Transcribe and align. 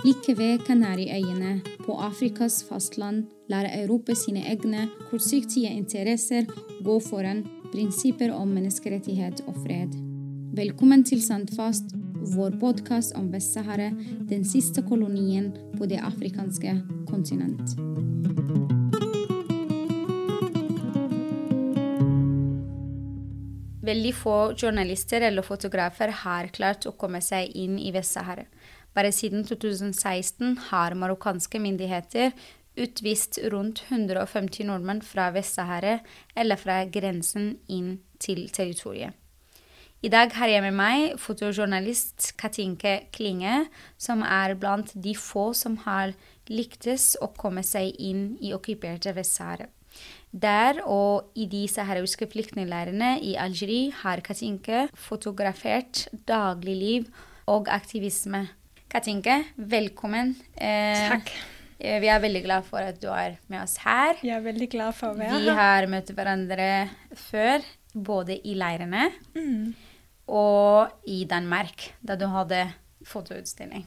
Like 0.00 0.32
ved 0.32 0.62
Kanariøyene, 0.64 1.60
på 1.84 1.92
Afrikas 2.00 2.62
fastland, 2.64 3.26
lar 3.52 3.66
Europa 3.68 4.14
sine 4.16 4.40
egne 4.48 4.86
kortsiktige 5.10 5.68
interesser 5.76 6.46
gå 6.80 6.94
foran 7.04 7.42
prinsipper 7.68 8.32
om 8.32 8.48
menneskerettighet 8.48 9.42
og 9.44 9.58
fred. 9.60 9.92
Velkommen 10.56 11.04
til 11.04 11.20
Sandfast, 11.20 11.92
vår 12.32 12.56
podkast 12.62 13.12
om 13.20 13.28
Vest-Sahara, 13.34 13.90
den 14.32 14.48
siste 14.48 14.80
kolonien 14.88 15.52
på 15.76 15.84
det 15.84 16.00
afrikanske 16.00 16.78
kontinent. 17.10 17.76
Veldig 23.90 24.10
få 24.14 24.34
journalister 24.54 25.24
eller 25.26 25.42
fotografer 25.42 26.12
har 26.22 26.48
klart 26.54 26.84
å 26.86 26.92
komme 26.96 27.18
seg 27.24 27.52
inn 27.58 27.78
i 27.80 27.90
Vest-Sahara. 27.92 28.44
Bare 28.94 29.12
siden 29.14 29.44
2016 29.46 30.56
har 30.70 30.96
marokkanske 30.98 31.60
myndigheter 31.62 32.32
utvist 32.80 33.38
rundt 33.52 33.84
150 33.88 34.66
nordmenn 34.66 35.02
fra 35.02 35.30
Vest-Sahara 35.34 35.98
eller 36.36 36.58
fra 36.58 36.82
grensen 36.90 37.56
inn 37.68 37.98
til 38.22 38.48
territoriet. 38.52 39.14
I 40.00 40.08
dag 40.08 40.32
har 40.32 40.48
jeg 40.48 40.64
med 40.64 40.72
meg 40.72 41.18
fotojournalist 41.20 42.30
Katinke 42.40 43.10
Klinge, 43.12 43.66
som 44.00 44.22
er 44.24 44.54
blant 44.56 44.94
de 44.96 45.12
få 45.12 45.50
som 45.52 45.76
har 45.84 46.14
lyktes 46.48 47.18
å 47.20 47.28
komme 47.36 47.60
seg 47.66 47.92
inn 48.00 48.38
i 48.40 48.54
okkuperte 48.56 49.12
Vest-Sahara. 49.12 49.68
Der 50.30 50.80
og 50.86 51.34
i 51.34 51.44
de 51.50 51.66
saharawiske 51.68 52.30
flyktningleirene 52.32 53.18
i 53.26 53.34
Algerie 53.36 53.90
har 54.04 54.22
Katinke 54.24 54.86
fotografert 54.94 56.06
dagligliv 56.30 57.10
og 57.50 57.68
aktivisme. 57.68 58.46
Katinke, 58.90 59.44
velkommen. 59.54 60.32
Eh, 60.58 61.08
Takk. 61.12 61.28
Eh, 61.78 62.00
vi 62.02 62.08
er 62.10 62.18
veldig 62.18 62.40
glad 62.42 62.66
for 62.66 62.82
at 62.82 62.98
du 62.98 63.06
er 63.14 63.36
med 63.46 63.62
oss 63.62 63.76
her. 63.84 64.18
Jeg 64.18 64.34
er 64.34 64.42
veldig 64.42 64.66
glad 64.72 64.96
for 64.98 65.12
å 65.12 65.18
være 65.18 65.30
her. 65.30 65.44
Vi 65.44 65.54
har 65.60 65.86
møtt 65.92 66.10
hverandre 66.16 66.66
før, 67.14 67.62
både 67.94 68.40
i 68.42 68.56
leirene 68.58 69.06
mm. 69.36 69.70
og 70.34 71.06
i 71.06 71.22
Danmark, 71.30 71.92
da 72.02 72.18
du 72.18 72.26
hadde 72.34 72.64
fotoutstilling. 73.06 73.86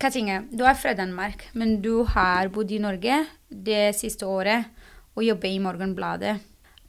Katinge, 0.00 0.44
du 0.54 0.62
er 0.64 0.78
fra 0.78 0.94
Danmark, 0.94 1.48
men 1.52 1.80
du 1.82 2.06
har 2.14 2.48
bodd 2.54 2.70
i 2.70 2.78
Norge 2.80 3.24
det 3.50 3.90
siste 3.98 4.24
året 4.24 4.70
og 5.18 5.26
jobbe 5.26 5.50
i 5.50 5.58
Morgenbladet. 5.58 6.38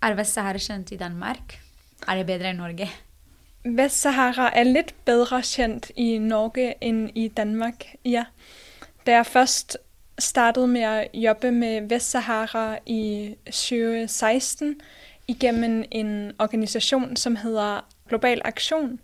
Er 0.05 0.21
Vest-Sahara 0.21 0.61
kjent 0.61 0.93
i 0.93 1.01
Danmark? 1.01 1.57
Er 2.05 2.21
det 2.21 2.29
bedre 2.29 2.53
enn 2.53 2.61
Norge? 2.61 2.87
Vestsahara 3.63 4.57
er 4.57 4.63
lidt 4.63 4.95
bedre 5.05 5.41
kendt 5.55 5.91
i 5.95 6.17
Norge 6.17 6.73
end 6.81 7.09
i 7.15 7.27
Danmark, 7.27 7.85
ja. 8.05 8.25
Da 9.05 9.11
jeg 9.11 9.25
først 9.25 9.77
startede 10.19 10.67
med 10.67 10.81
at 10.81 11.07
jobbe 11.13 11.51
med 11.51 11.81
Vestsahara 11.81 12.77
i 12.85 13.35
2016 13.45 14.81
igennem 15.27 15.83
en 15.91 16.31
organisation, 16.39 17.15
som 17.15 17.35
hedder 17.35 17.87
Global 18.09 18.41
Aktion, 18.45 18.99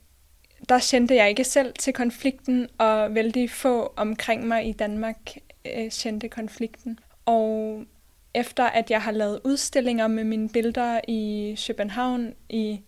der 0.69 0.79
kendte 0.91 1.15
jeg 1.15 1.29
ikke 1.29 1.43
selv 1.43 1.73
til 1.79 1.93
konflikten, 1.93 2.67
og 2.77 3.15
vældig 3.15 3.51
få 3.51 3.93
omkring 3.95 4.47
mig 4.47 4.67
i 4.67 4.71
Danmark 4.71 5.17
øh, 5.65 5.91
kendte 5.91 6.29
konflikten. 6.29 6.99
Og 7.25 7.83
efter 8.33 8.63
at 8.63 8.91
jeg 8.91 9.01
har 9.01 9.11
lavet 9.11 9.39
udstillinger 9.43 10.07
med 10.07 10.23
mine 10.23 10.49
billeder 10.49 11.01
i 11.07 11.55
København 11.67 12.33
i 12.49 12.81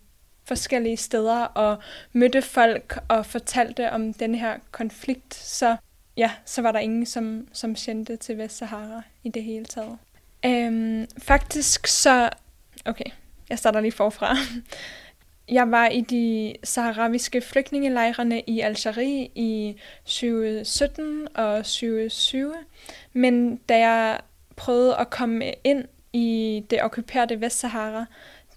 forskellige 0.50 0.96
steder 0.96 1.44
og 1.44 1.78
mødte 2.12 2.42
folk 2.42 2.98
og 3.08 3.26
fortalte 3.26 3.90
om 3.90 4.12
den 4.12 4.34
her 4.34 4.58
konflikt, 4.70 5.34
så 5.34 5.76
ja, 6.16 6.30
så 6.44 6.62
var 6.62 6.72
der 6.72 6.78
ingen, 6.78 7.06
som, 7.06 7.48
som 7.52 7.74
kendte 7.74 8.16
til 8.16 8.38
Vestsahara 8.38 9.02
i 9.24 9.28
det 9.28 9.42
hele 9.42 9.64
taget. 9.64 9.98
Øhm, 10.46 11.06
faktisk 11.18 11.86
så... 11.86 12.30
Okay, 12.84 13.10
jeg 13.50 13.58
starter 13.58 13.80
lige 13.80 13.92
forfra. 13.92 14.36
Jeg 15.48 15.70
var 15.70 15.88
i 15.88 16.00
de 16.00 16.54
saharaviske 16.64 17.40
flygtningelejrene 17.40 18.40
i 18.40 18.60
Algerie 18.60 19.28
i 19.34 19.76
2017 20.04 21.28
og 21.34 21.56
2020, 21.64 22.54
men 23.12 23.56
da 23.56 23.78
jeg 23.78 24.20
prøvede 24.56 24.96
at 24.96 25.10
komme 25.10 25.52
ind 25.64 25.84
i 26.12 26.62
det 26.70 26.82
okkuperede 26.82 27.40
Vestsahara, 27.40 28.06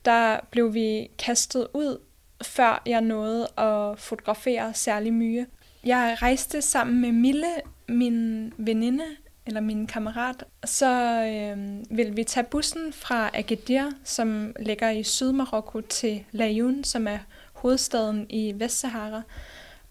der 0.05 0.39
blev 0.51 0.73
vi 0.73 1.09
kastet 1.19 1.67
ud, 1.73 1.97
før 2.43 2.81
jeg 2.85 3.01
nåede 3.01 3.47
at 3.57 3.99
fotografere 3.99 4.73
særlig 4.73 5.13
mye. 5.13 5.45
Jeg 5.83 6.17
rejste 6.21 6.61
sammen 6.61 7.01
med 7.01 7.11
Mille, 7.11 7.47
min 7.87 8.53
veninde, 8.57 9.05
eller 9.45 9.61
min 9.61 9.87
kammerat, 9.87 10.43
så 10.65 10.91
øh, 11.23 11.97
ville 11.97 12.15
vi 12.15 12.23
tage 12.23 12.43
bussen 12.43 12.93
fra 12.93 13.29
Agadir, 13.33 13.91
som 14.03 14.55
ligger 14.59 14.89
i 14.89 15.03
Sydmarokko, 15.03 15.81
til 15.81 16.23
Layoun, 16.31 16.83
som 16.83 17.07
er 17.07 17.19
hovedstaden 17.53 18.25
i 18.29 18.53
Vestsahara. 18.55 19.21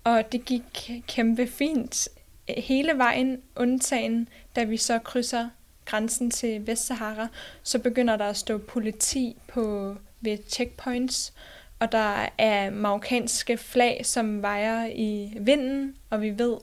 Og 0.05 0.33
det 0.33 0.45
gik 0.45 0.91
kæmpe 1.09 1.47
fint 1.47 2.09
hele 2.49 2.99
vejen, 2.99 3.43
undtagen 3.57 4.29
da 4.57 4.65
vi 4.65 4.77
så 4.77 4.99
krydser 4.99 5.49
grænsen 5.85 6.31
til 6.31 6.67
Vestsahara, 6.67 7.29
så 7.63 7.79
begynder 7.79 8.17
der 8.17 8.25
at 8.25 8.37
stå 8.37 8.59
politi 8.59 9.37
på 9.49 9.97
ved 10.21 10.39
checkpoints, 10.49 11.33
og 11.79 11.93
der 11.93 12.29
er 12.39 12.71
marokkanske 12.71 13.57
flag, 13.57 14.01
som 14.07 14.43
vejer 14.43 14.87
i 14.87 15.33
vinden, 15.41 15.97
og 16.11 16.21
vi 16.21 16.39
ved, 16.39 16.57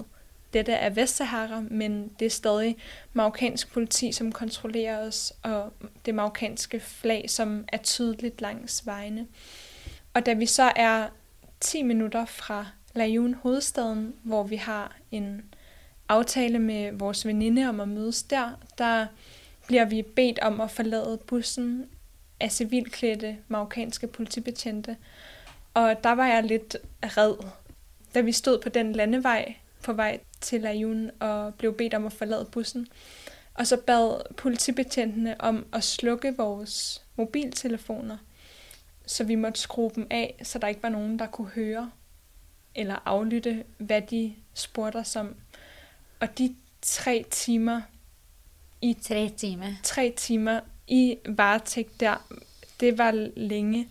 dette 0.54 0.72
er 0.72 0.90
Vestsahara, 0.90 1.64
men 1.70 2.12
det 2.20 2.26
er 2.26 2.30
stadig 2.30 2.78
marokkansk 3.14 3.74
politi, 3.74 4.12
som 4.12 4.32
kontrollerer 4.32 5.08
os, 5.08 5.34
og 5.44 5.74
det 6.06 6.16
marokkanske 6.16 6.80
flag, 6.80 7.30
som 7.30 7.66
er 7.68 7.78
tydeligt 7.78 8.42
langs 8.42 8.86
vejene. 8.86 9.28
Og 10.14 10.26
da 10.26 10.34
vi 10.34 10.46
så 10.46 10.72
er 10.76 11.08
10 11.60 11.84
minutter 11.84 12.26
fra 12.26 12.66
Layoun, 12.96 13.34
hovedstaden, 13.34 14.16
hvor 14.24 14.44
vi 14.44 14.56
har 14.56 14.98
en 15.12 15.44
aftale 16.10 16.60
med 16.60 16.92
vores 16.92 17.26
veninde 17.26 17.70
om 17.70 17.80
at 17.80 17.88
mødes 17.88 18.24
der, 18.24 18.52
der 18.78 19.08
bliver 19.68 19.86
vi 19.86 20.02
bedt 20.02 20.40
om 20.40 20.62
at 20.62 20.72
forlade 20.72 21.20
bussen 21.28 21.90
af 22.40 22.52
civilklædte 22.52 23.38
marokkanske 23.48 24.08
politibetjente. 24.08 24.98
Og 25.74 26.04
der 26.04 26.12
var 26.12 26.28
jeg 26.28 26.44
lidt 26.44 26.78
red, 27.04 27.36
da 28.14 28.22
vi 28.22 28.32
stod 28.32 28.60
på 28.62 28.70
den 28.70 28.94
landevej 28.94 29.56
på 29.84 29.94
vej 29.94 30.20
til 30.42 30.62
Layoun 30.62 31.12
og 31.20 31.56
blev 31.56 31.78
bedt 31.78 31.94
om 31.94 32.06
at 32.06 32.14
forlade 32.14 32.46
bussen. 32.52 32.88
Og 33.54 33.68
så 33.68 33.78
bad 33.78 34.34
politibetjentene 34.36 35.42
om 35.42 35.66
at 35.74 35.84
slukke 35.84 36.38
vores 36.38 37.04
mobiltelefoner, 37.16 38.18
så 39.06 39.24
vi 39.24 39.36
måtte 39.36 39.60
skrue 39.60 39.92
dem 39.96 40.08
af, 40.10 40.36
så 40.44 40.60
der 40.60 40.68
ikke 40.68 40.84
var 40.84 40.90
nogen, 40.90 41.20
der 41.20 41.28
kunne 41.28 41.48
høre 41.48 41.92
eller 42.76 42.96
aflytte, 43.06 43.64
hvad 43.78 44.02
de 44.02 44.34
spurgte 44.54 44.98
os 44.98 45.16
om. 45.16 45.36
Og 46.20 46.38
de 46.38 46.56
tre 46.82 47.26
timer 47.32 47.82
i 48.82 48.98
tre 49.02 49.32
timer, 49.38 49.74
tre 49.84 50.14
timer 50.18 50.60
i 50.88 51.18
varetægt 51.26 52.00
der, 52.00 52.28
det 52.80 52.98
var 52.98 53.12
længe. 53.36 53.90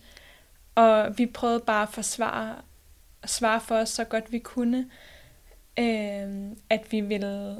Og 0.75 1.17
vi 1.17 1.25
prøvede 1.25 1.59
bare 1.59 1.83
at 1.83 1.89
forsvare, 1.89 2.55
svare 3.25 3.61
for 3.61 3.75
os 3.75 3.89
så 3.89 4.03
godt 4.03 4.31
vi 4.31 4.39
kunne, 4.39 4.89
øh, 5.79 6.51
at 6.69 6.91
vi 6.91 7.01
ville 7.01 7.59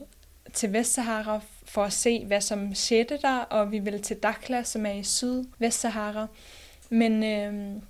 til 0.53 0.73
Vestsahara 0.73 1.41
for 1.65 1.83
at 1.83 1.93
se, 1.93 2.25
hvad 2.25 2.41
som 2.41 2.75
skete 2.75 3.19
der, 3.21 3.37
og 3.37 3.71
vi 3.71 3.79
ville 3.79 3.99
til 3.99 4.17
Dakla, 4.17 4.63
som 4.63 4.85
er 4.85 4.91
i 4.91 5.03
syd 5.03 5.43
Vestsahara. 5.59 6.27
Men 6.89 7.23
øh, 7.23 7.81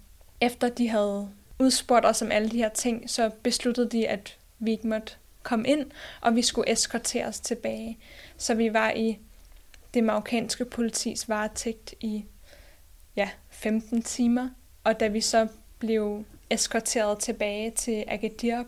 efter 0.41 0.69
de 0.69 0.89
havde 0.89 1.29
udspurgt 1.59 2.05
os 2.05 2.21
om 2.21 2.31
alle 2.31 2.49
de 2.49 2.57
her 2.57 2.69
ting, 2.69 3.09
så 3.09 3.31
besluttede 3.43 3.89
de, 3.89 4.07
at 4.07 4.37
vi 4.59 4.71
ikke 4.71 4.87
måtte 4.87 5.13
kom 5.43 5.65
ind, 5.67 5.85
og 6.21 6.35
vi 6.35 6.41
skulle 6.41 6.71
eskorteres 6.71 7.39
tilbage. 7.39 7.97
Så 8.37 8.53
vi 8.53 8.73
var 8.73 8.91
i 8.91 9.19
det 9.93 10.03
marokkanske 10.03 10.65
politis 10.65 11.29
varetægt 11.29 11.93
i 11.99 12.25
ja, 13.15 13.29
15 13.49 14.01
timer, 14.01 14.49
og 14.83 14.99
da 14.99 15.07
vi 15.07 15.21
så 15.21 15.47
blev 15.79 16.25
eskorteret 16.49 17.19
tilbage 17.19 17.71
til 17.71 18.03
Agadir, 18.07 18.63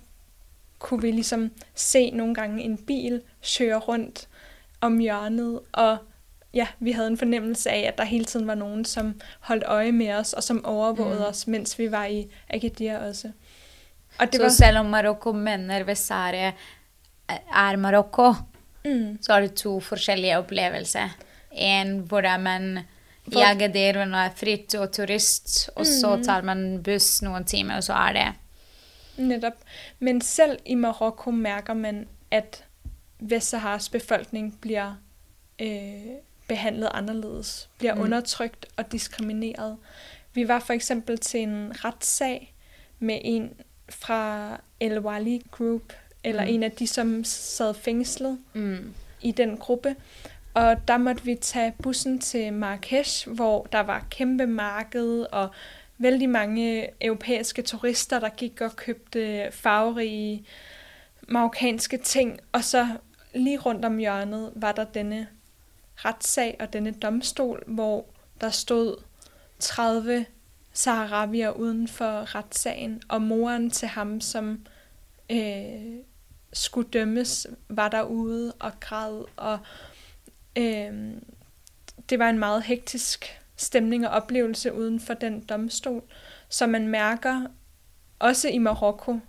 kunne 0.79 1.01
vi 1.01 1.11
ligesom 1.11 1.51
se 1.75 2.11
nogle 2.11 2.35
gange 2.35 2.63
en 2.63 2.77
bil 2.77 3.21
køre 3.57 3.77
rundt 3.77 4.29
om 4.81 4.97
hjørnet, 4.97 5.59
og 5.71 5.97
ja, 6.53 6.67
vi 6.79 6.91
havde 6.91 7.07
en 7.07 7.17
fornemmelse 7.17 7.69
af, 7.69 7.79
at 7.87 7.97
der 7.97 8.03
hele 8.03 8.25
tiden 8.25 8.47
var 8.47 8.55
nogen, 8.55 8.85
som 8.85 9.21
holdt 9.39 9.63
øje 9.63 9.91
med 9.91 10.13
os, 10.13 10.33
og 10.33 10.43
som 10.43 10.65
overvågede 10.65 11.19
mm. 11.19 11.25
os, 11.25 11.47
mens 11.47 11.79
vi 11.79 11.91
var 11.91 12.05
i 12.05 12.27
Agadir 12.49 12.97
også. 12.97 13.31
Og 14.21 14.31
det 14.31 14.37
så 14.37 14.43
var... 14.43 14.55
selv 14.55 14.81
om 14.83 14.89
Marokko 14.93 15.33
mener 15.33 15.83
Vesare 15.87 16.53
er 17.27 17.77
Marokko, 17.77 18.33
mm. 18.85 19.17
så 19.21 19.33
har 19.33 19.41
du 19.41 19.55
to 19.55 19.79
forskjellige 19.83 20.37
opplevelser. 20.37 21.15
En 21.51 21.99
hvor 22.09 22.27
man 22.37 22.83
i 23.31 23.41
Agadir 23.43 23.97
man 23.99 24.13
er 24.17 24.33
fritt 24.35 24.75
og 24.75 24.91
turist, 24.93 25.69
og 25.75 25.85
mm. 25.85 25.91
så 25.91 26.15
tar 26.25 26.45
man 26.47 26.81
buss 26.83 27.21
noen 27.25 27.45
timer, 27.45 27.81
og 27.81 27.83
så 27.83 27.97
er 27.97 28.17
det 28.17 28.29
Nettopp. 29.21 29.59
Men 29.99 30.21
selv 30.21 30.57
i 30.65 30.75
Marokko 30.75 31.31
merker 31.31 31.73
man 31.73 32.05
at 32.31 32.63
Vestsaharas 33.19 33.89
befolkning 33.89 34.53
bliver 34.61 34.95
øh, 35.61 36.17
behandlet 36.47 36.89
anderledes, 36.93 37.69
bliver 37.77 37.95
mm. 37.95 38.01
undertrykt 38.01 38.65
og 38.77 38.91
diskrimineret. 38.91 39.77
Vi 40.33 40.47
var 40.47 40.59
for 40.59 40.73
eksempel 40.73 41.17
til 41.17 41.39
en 41.39 41.73
retssag 41.85 42.53
med 42.99 43.19
en 43.23 43.53
fra 43.89 44.61
El 44.79 44.99
Wali 44.99 45.41
Group, 45.51 45.93
eller 46.23 46.43
mm. 46.43 46.49
en 46.49 46.63
af 46.63 46.71
de, 46.71 46.87
som 46.87 47.23
sad 47.23 47.73
fængslet 47.73 48.39
mm. 48.53 48.93
i 49.21 49.31
den 49.31 49.57
gruppe. 49.57 49.95
Og 50.53 50.87
der 50.87 50.97
måtte 50.97 51.23
vi 51.23 51.35
tage 51.35 51.73
bussen 51.83 52.19
til 52.19 52.53
Marrakesh, 52.53 53.29
hvor 53.29 53.67
der 53.71 53.79
var 53.79 54.05
kæmpe 54.09 54.47
marked 54.47 55.25
og 55.31 55.49
vældig 55.97 56.29
mange 56.29 56.89
europæiske 57.01 57.61
turister, 57.61 58.19
der 58.19 58.29
gik 58.29 58.61
og 58.61 58.75
købte 58.75 59.47
farverige 59.51 60.45
marokkanske 61.27 61.97
ting. 61.97 62.39
Og 62.51 62.63
så 62.63 62.87
lige 63.33 63.59
rundt 63.59 63.85
om 63.85 63.97
hjørnet 63.97 64.51
var 64.55 64.71
der 64.71 64.83
denne 64.83 65.27
retssag 65.95 66.57
og 66.59 66.73
denne 66.73 66.91
domstol, 66.91 67.63
hvor 67.67 68.05
der 68.41 68.49
stod 68.49 68.95
30 69.59 70.25
saharavier 70.73 71.51
uden 71.51 71.87
for 71.87 72.35
retssagen, 72.35 73.01
og 73.09 73.21
moren 73.21 73.69
til 73.69 73.87
ham, 73.87 74.21
som 74.21 74.65
øh, 75.31 75.97
skulle 76.53 76.89
dømmes, 76.89 77.47
var 77.69 77.89
derude 77.89 78.53
og 78.59 78.79
græd, 78.79 79.23
og 79.35 79.59
øh, 80.57 81.13
det 82.09 82.19
var 82.19 82.29
en 82.29 82.39
meget 82.39 82.63
hektisk 82.63 83.41
stemning 83.55 84.07
og 84.07 84.13
oplevelse 84.13 84.73
uden 84.73 84.99
for 84.99 85.13
den 85.13 85.39
domstol, 85.39 86.03
som 86.49 86.69
man 86.69 86.87
mærker 86.87 87.45
også 88.19 88.47
i 88.47 88.57
Marokko. 88.57 89.19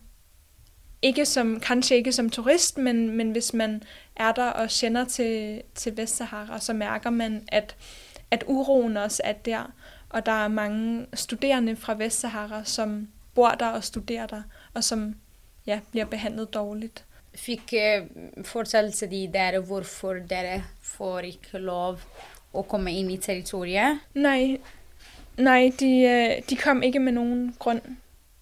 Ikke 1.03 1.27
som, 1.27 1.61
kanskje 1.61 1.97
ikke 1.97 2.13
som 2.13 2.31
turist, 2.31 2.79
men, 2.79 3.17
men 3.17 3.31
hvis 3.31 3.55
man 3.55 3.83
er 4.17 4.33
der 4.33 4.47
og 4.47 4.69
kender 4.81 5.05
til, 5.05 5.63
til 5.75 5.97
Vestsahara, 5.97 6.61
så 6.61 6.73
mærker 6.73 7.11
man, 7.11 7.45
at, 7.49 7.77
at 8.31 8.45
uroen 8.47 8.97
også 8.97 9.23
er 9.25 9.33
der. 9.33 9.73
Og 10.13 10.27
der 10.27 10.45
er 10.45 10.49
mange 10.49 11.07
studerende 11.15 11.77
fra 11.77 11.95
Vestsahara, 11.95 12.65
som 12.65 13.09
bor 13.35 13.51
der 13.51 13.69
og 13.69 13.85
studerer 13.85 14.27
der, 14.27 14.43
og 14.75 14.85
som 14.85 15.15
ja, 15.67 15.81
bliver 15.91 16.07
behandlet 16.07 16.55
dårligt. 16.55 17.05
Fikk 17.35 17.73
eh, 17.73 18.05
fortalte 18.45 19.07
de 19.09 19.23
dere 19.33 19.63
hvorfor 19.65 20.21
dere 20.29 20.63
får 20.85 21.29
ikke 21.31 21.59
lov 21.59 22.03
å 22.53 22.63
komme 22.69 22.93
inn 22.93 23.09
i 23.11 23.17
territoriet? 23.17 24.03
Nej, 24.15 24.59
nej 25.39 25.73
de, 25.81 25.93
øh, 26.05 26.43
de 26.51 26.57
kom 26.57 26.83
ikke 26.83 27.01
med 27.01 27.13
nogen 27.13 27.57
grund 27.59 27.81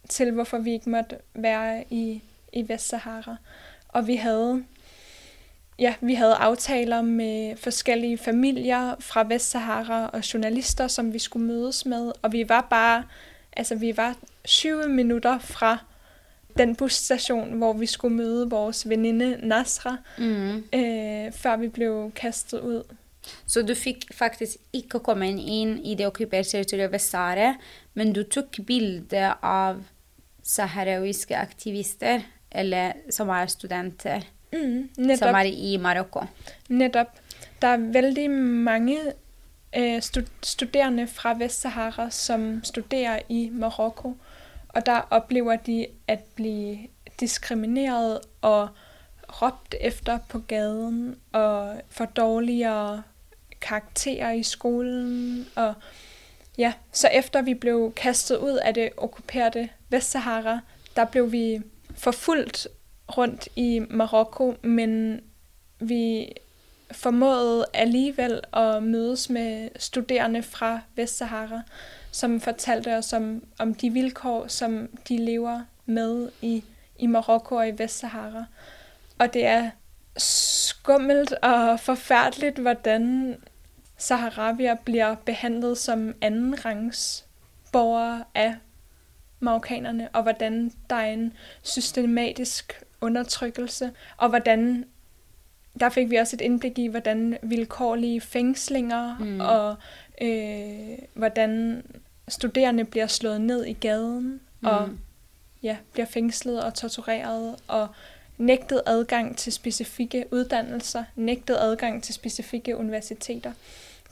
til, 0.08 0.32
hvorfor 0.34 0.58
vi 0.58 0.72
ikke 0.72 0.90
måtte 0.90 1.20
være 1.34 1.84
i, 1.90 2.22
i 2.52 2.68
Vestsahara. 2.68 3.36
Og 3.88 4.06
vi 4.06 4.16
havde 4.16 4.64
ja, 5.80 5.94
vi 6.00 6.14
havde 6.14 6.34
aftaler 6.34 7.02
med 7.02 7.56
forskellige 7.56 8.18
familier 8.18 8.94
fra 8.98 9.24
Vestsahara 9.28 10.06
og 10.06 10.34
journalister, 10.34 10.88
som 10.88 11.12
vi 11.12 11.18
skulle 11.18 11.46
mødes 11.46 11.86
med, 11.86 12.12
og 12.22 12.32
vi 12.32 12.48
var 12.48 12.66
bare, 12.70 13.04
altså 13.52 13.74
vi 13.74 13.96
var 13.96 14.16
20 14.44 14.88
minutter 14.88 15.38
fra 15.38 15.78
den 16.58 16.76
busstation, 16.76 17.58
hvor 17.58 17.72
vi 17.72 17.86
skulle 17.86 18.16
møde 18.16 18.50
vores 18.50 18.88
veninde 18.88 19.38
Nasra, 19.42 19.96
mm. 20.18 20.56
øh, 20.56 21.32
før 21.32 21.56
vi 21.56 21.68
blev 21.68 22.12
kastet 22.14 22.60
ud. 22.60 22.82
Så 23.46 23.62
du 23.62 23.74
fik 23.74 24.04
faktisk 24.12 24.56
ikke 24.72 24.98
komme 24.98 25.28
ind 25.30 25.86
i 25.86 25.94
det 25.94 26.06
okkuperte 26.06 26.50
territoriet 26.50 26.92
Vestsahara, 26.92 27.54
men 27.94 28.12
du 28.12 28.22
tog 28.22 28.44
bilder 28.66 29.44
af 29.44 29.76
saharawiske 30.42 31.36
aktivister, 31.36 32.20
eller 32.52 32.92
som 33.10 33.28
er 33.28 33.46
studenter? 33.46 34.20
Mm, 34.52 34.90
netop. 34.96 35.18
Som 35.18 35.34
er 35.34 35.42
i 35.42 35.76
Marokko. 35.76 36.20
Netop. 36.68 37.06
Der 37.62 37.68
er 37.68 37.76
vældig 37.76 38.30
mange 38.30 38.98
øh, 39.76 40.02
studerende 40.42 41.06
fra 41.06 41.34
Vestsahara, 41.34 42.10
som 42.10 42.64
studerer 42.64 43.18
i 43.28 43.48
Marokko, 43.52 44.16
og 44.68 44.86
der 44.86 45.00
oplever 45.10 45.56
de 45.56 45.86
at 46.08 46.20
blive 46.34 46.78
diskrimineret 47.20 48.20
og 48.40 48.68
råbt 49.42 49.74
efter 49.80 50.18
på 50.28 50.38
gaden, 50.38 51.16
og 51.32 51.82
for 51.88 52.04
dårligere 52.04 53.02
karakterer 53.60 54.32
i 54.32 54.42
skolen, 54.42 55.46
og 55.56 55.74
ja, 56.58 56.72
så 56.92 57.08
efter 57.08 57.42
vi 57.42 57.54
blev 57.54 57.92
kastet 57.96 58.36
ud 58.36 58.56
af 58.56 58.74
det 58.74 58.90
okkuperede 58.96 59.68
Vestsahara, 59.88 60.60
der 60.96 61.04
blev 61.04 61.32
vi 61.32 61.62
forfulgt 61.94 62.68
rundt 63.16 63.48
i 63.56 63.82
Marokko, 63.90 64.54
men 64.62 65.20
vi 65.80 66.32
formåede 66.92 67.64
alligevel 67.74 68.40
at 68.52 68.82
mødes 68.82 69.30
med 69.30 69.68
studerende 69.76 70.42
fra 70.42 70.80
Vestsahara, 70.96 71.62
som 72.10 72.40
fortalte 72.40 72.96
os 72.96 73.12
om, 73.12 73.44
om 73.58 73.74
de 73.74 73.90
vilkår, 73.90 74.46
som 74.46 74.88
de 75.08 75.16
lever 75.16 75.60
med 75.86 76.28
i, 76.42 76.64
i 76.98 77.06
Marokko 77.06 77.54
og 77.54 77.68
i 77.68 77.78
Vestsahara. 77.78 78.44
Og 79.18 79.34
det 79.34 79.46
er 79.46 79.70
skummelt 80.16 81.32
og 81.32 81.80
forfærdeligt, 81.80 82.58
hvordan 82.58 83.36
saharavier 83.96 84.74
bliver 84.74 85.14
behandlet 85.14 85.78
som 85.78 86.14
anden 86.20 86.64
rangs 86.64 87.24
borgere 87.72 88.24
af 88.34 88.56
marokkanerne, 89.40 90.08
og 90.12 90.22
hvordan 90.22 90.72
der 90.90 90.96
er 90.96 91.12
en 91.12 91.32
systematisk 91.62 92.82
undertrykkelse, 93.00 93.90
og 94.16 94.28
hvordan 94.28 94.84
der 95.80 95.88
fik 95.88 96.10
vi 96.10 96.16
også 96.16 96.36
et 96.36 96.40
indblik 96.40 96.78
i, 96.78 96.86
hvordan 96.86 97.38
vilkårlige 97.42 98.20
fængslinger 98.20 99.18
mm. 99.18 99.40
og 99.40 99.76
øh, 100.22 100.98
hvordan 101.14 101.82
studerende 102.28 102.84
bliver 102.84 103.06
slået 103.06 103.40
ned 103.40 103.64
i 103.64 103.72
gaden 103.72 104.40
mm. 104.60 104.68
og 104.68 104.88
ja, 105.62 105.76
bliver 105.92 106.06
fængslet 106.06 106.64
og 106.64 106.74
tortureret 106.74 107.56
og 107.68 107.88
nægtet 108.38 108.82
adgang 108.86 109.36
til 109.36 109.52
specifikke 109.52 110.24
uddannelser, 110.30 111.04
nægtet 111.16 111.56
adgang 111.60 112.02
til 112.02 112.14
specifikke 112.14 112.76
universiteter. 112.76 113.52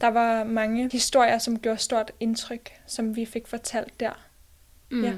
Der 0.00 0.08
var 0.08 0.44
mange 0.44 0.88
historier, 0.93 1.38
som 1.38 1.58
gjorde 1.58 1.79
stort 1.79 2.12
indtryk, 2.20 2.73
som 2.87 3.16
vi 3.16 3.25
fik 3.25 3.47
fortalt 3.47 4.00
der. 4.00 4.12
Mm. 4.90 5.04
Ja. 5.04 5.12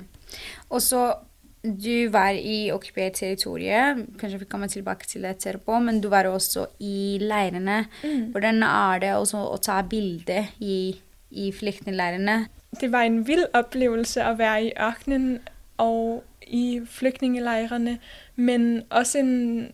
Og 0.69 0.83
så 0.83 1.15
du 1.63 2.09
var 2.09 2.33
i 2.33 2.71
okkupert 2.73 3.19
territorium, 3.21 4.07
kanskje 4.21 4.39
vi 4.41 4.49
kommer 4.49 4.71
tilbake 4.73 5.07
til 5.07 5.27
det 5.27 5.35
etterpå, 5.37 5.79
men 5.85 6.01
du 6.01 6.09
var 6.09 6.25
også 6.25 6.67
i 6.81 7.19
leirene. 7.21 7.85
Mm. 8.05 8.31
Hvordan 8.33 8.63
er 8.63 9.03
det 9.03 9.13
også 9.15 9.43
å 9.45 9.59
ta 9.61 9.83
bilde 9.83 10.47
i, 10.61 10.97
i 11.31 11.51
flyktningleirene? 11.53 12.47
Det 12.81 12.93
var 12.93 13.05
en 13.05 13.27
vild 13.29 13.45
oplevelse 13.55 14.25
at 14.25 14.39
være 14.39 14.71
i 14.71 14.73
ørkenen 14.81 15.39
og 15.79 16.23
i 16.47 16.81
flygtningelejrene, 16.87 17.99
men 18.37 18.83
også 18.91 19.19
en 19.19 19.73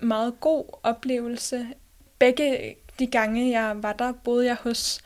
meget 0.00 0.40
god 0.40 0.64
oplevelse. 0.82 1.66
Begge 2.18 2.74
de 2.98 3.06
gange 3.06 3.50
jeg 3.50 3.82
var 3.82 3.92
der, 3.92 4.12
boede 4.12 4.46
jeg 4.46 4.56
hos 4.56 5.00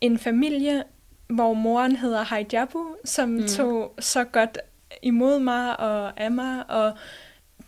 en 0.00 0.18
familie, 0.18 0.84
hvor 1.28 1.54
moren 1.54 1.96
hedder 1.96 2.22
Haijabu, 2.22 2.96
som 3.04 3.28
mm. 3.28 3.48
tog 3.48 3.94
så 3.98 4.24
godt 4.24 4.58
imod 5.04 5.38
mig 5.38 5.80
og 5.80 6.20
af 6.20 6.30
mig, 6.30 6.70
og 6.70 6.92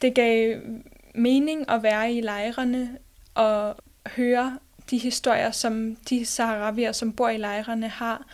det 0.03 0.15
gav 0.15 0.61
mening 1.15 1.71
at 1.71 1.83
være 1.83 2.13
i 2.13 2.21
lejrene 2.21 2.99
og 3.35 3.77
høre 4.07 4.59
de 4.91 4.99
historier, 4.99 5.51
som 5.51 5.97
de 5.97 6.25
saharavier, 6.25 6.93
som 6.93 7.13
bor 7.13 7.29
i 7.29 7.37
lejrene, 7.37 7.89
har. 7.89 8.27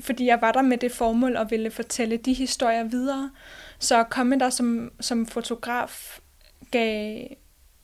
Fordi 0.00 0.26
jeg 0.26 0.40
var 0.40 0.52
der 0.52 0.62
med 0.62 0.78
det 0.78 0.92
formål 0.92 1.36
at 1.36 1.50
ville 1.50 1.70
fortælle 1.70 2.16
de 2.16 2.32
historier 2.32 2.84
videre. 2.84 3.30
Så 3.78 4.00
at 4.00 4.10
komme 4.10 4.38
der 4.38 4.50
som, 4.50 4.92
som 5.00 5.26
fotograf 5.26 6.20
gav 6.70 7.26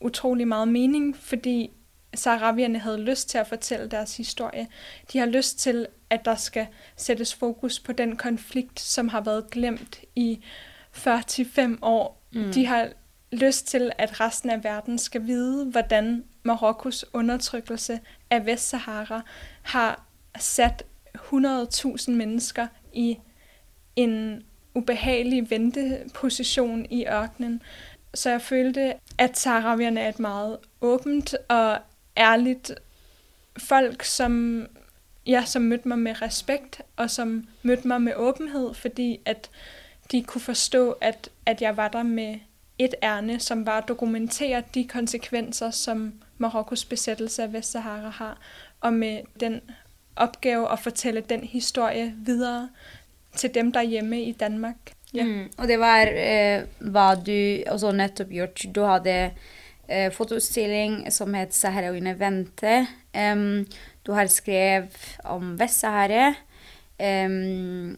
utrolig 0.01 0.47
meget 0.47 0.67
mening, 0.67 1.17
fordi 1.17 1.71
saharavierne 2.15 2.79
havde 2.79 3.01
lyst 3.01 3.29
til 3.29 3.37
at 3.37 3.47
fortælle 3.47 3.87
deres 3.87 4.17
historie. 4.17 4.67
De 5.13 5.19
har 5.19 5.25
lyst 5.25 5.59
til, 5.59 5.87
at 6.09 6.25
der 6.25 6.35
skal 6.35 6.67
sættes 6.95 7.35
fokus 7.35 7.79
på 7.79 7.91
den 7.91 8.17
konflikt, 8.17 8.79
som 8.79 9.07
har 9.07 9.21
været 9.21 9.51
glemt 9.51 9.99
i 10.15 10.43
45 10.91 11.77
år. 11.81 12.21
Mm. 12.33 12.51
De 12.53 12.65
har 12.65 12.89
lyst 13.31 13.67
til, 13.67 13.91
at 13.97 14.19
resten 14.19 14.49
af 14.49 14.63
verden 14.63 14.97
skal 14.97 15.27
vide, 15.27 15.65
hvordan 15.65 16.23
Marokkos 16.43 17.05
undertrykkelse 17.13 17.99
af 18.29 18.45
Vestsahara 18.45 19.21
har 19.61 20.03
sat 20.39 20.83
100.000 21.17 22.11
mennesker 22.11 22.67
i 22.93 23.17
en 23.95 24.43
ubehagelig 24.75 25.49
venteposition 25.49 26.85
i 26.89 27.05
ørkenen. 27.05 27.61
Så 28.13 28.29
jeg 28.29 28.41
følte, 28.41 28.93
at 29.17 29.37
saharavierne 29.39 29.99
er 29.99 30.09
et 30.09 30.19
meget 30.19 30.57
åbent 30.81 31.35
og 31.49 31.77
ærligt 32.17 32.71
folk, 33.57 34.03
som, 34.03 34.65
ja, 35.27 35.45
som 35.45 35.61
mødte 35.61 35.87
mig 35.87 35.99
med 35.99 36.21
respekt, 36.21 36.81
og 36.95 37.09
som 37.09 37.47
mødte 37.63 37.87
mig 37.87 38.01
med 38.01 38.13
åbenhed, 38.15 38.73
fordi 38.73 39.19
at 39.25 39.49
de 40.11 40.23
kunne 40.23 40.41
forstå, 40.41 40.91
at, 40.91 41.29
at 41.45 41.61
jeg 41.61 41.77
var 41.77 41.87
der 41.87 42.03
med 42.03 42.35
et 42.77 42.95
ærne, 43.03 43.39
som 43.39 43.65
var 43.65 43.77
at 43.77 43.87
dokumentere 43.87 44.63
de 44.73 44.87
konsekvenser, 44.87 45.71
som 45.71 46.13
Marokkos 46.37 46.85
besættelse 46.85 47.43
af 47.43 47.53
Vestsahara 47.53 48.09
har, 48.09 48.37
og 48.81 48.93
med 48.93 49.21
den 49.39 49.61
opgave 50.15 50.71
at 50.71 50.79
fortælle 50.79 51.21
den 51.21 51.43
historie 51.43 52.13
videre 52.17 52.69
til 53.35 53.53
dem 53.53 53.71
der 53.71 53.81
hjemme 53.81 54.21
i 54.21 54.31
Danmark. 54.31 54.75
Ja. 55.13 55.23
Mm, 55.23 55.51
og 55.57 55.67
det 55.67 55.79
var 55.79 56.01
øh, 56.01 56.07
eh, 56.15 56.63
hva 56.79 57.15
du 57.15 57.71
også 57.71 57.91
nettopp 57.91 58.29
gjort. 58.29 58.65
Du 58.75 58.81
hadde 58.81 59.31
øh, 59.91 60.11
fotoutstilling 60.11 61.13
som 61.13 61.33
het 61.33 61.53
'Saharawiene 61.53 62.15
vente'. 62.19 62.87
Um, 63.33 63.67
du 64.07 64.13
har 64.15 64.29
skrevet 64.31 65.17
om 65.27 65.55
Vest-Sahara. 65.59 66.33
Um, 66.97 67.97